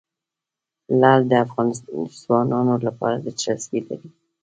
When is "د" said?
1.27-1.33